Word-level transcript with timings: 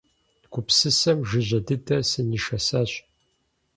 Гупсысэм 0.51 1.19
жыжьэ 1.29 1.59
дыдэ 1.65 1.97
сынишэсащ. 2.09 2.91